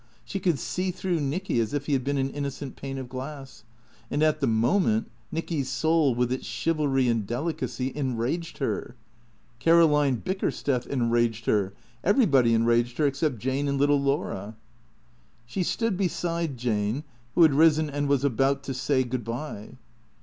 She 0.25 0.39
could 0.39 0.57
see 0.57 0.89
through 0.89 1.19
Nicky 1.19 1.59
as 1.59 1.75
if 1.75 1.85
he 1.85 1.93
had 1.93 2.03
been 2.03 2.17
an 2.17 2.31
innocent 2.31 2.75
pane 2.75 2.97
of 2.97 3.07
glass. 3.07 3.63
And 4.09 4.23
at 4.23 4.39
the 4.39 4.47
moment 4.47 5.11
Xicky's 5.31 5.69
soul 5.69 6.15
with 6.15 6.31
its 6.31 6.43
chivalry 6.47 7.07
and 7.07 7.27
delicacy 7.27 7.91
enraged 7.95 8.57
her. 8.57 8.95
Caro 9.63 9.85
line 9.85 10.15
Bickersteth 10.15 10.87
enraged 10.87 11.45
her, 11.45 11.73
everybody 12.03 12.55
enraged 12.55 12.97
her 12.97 13.05
except 13.05 13.37
Jane 13.37 13.67
and 13.67 13.77
little 13.79 14.01
Laura. 14.01 14.55
She 15.45 15.61
stood 15.61 15.97
beside 15.97 16.57
Jane, 16.57 17.03
who 17.35 17.43
had 17.43 17.53
risen 17.53 17.87
and 17.87 18.07
was 18.07 18.23
about 18.23 18.63
to 18.63 18.73
say 18.73 19.03
good 19.03 19.23
bye. 19.23 19.77